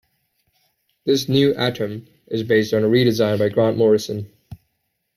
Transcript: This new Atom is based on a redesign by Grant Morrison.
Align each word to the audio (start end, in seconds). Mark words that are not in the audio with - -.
This 1.05 1.29
new 1.29 1.53
Atom 1.53 2.07
is 2.25 2.41
based 2.41 2.73
on 2.73 2.83
a 2.83 2.87
redesign 2.87 3.37
by 3.37 3.49
Grant 3.49 3.77
Morrison. 3.77 4.31